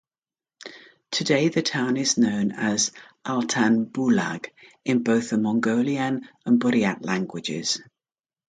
[1.11, 2.91] Today, the town is known as
[3.23, 4.47] Altanbulag
[4.83, 7.79] in both the Mongolian and Buryat languages.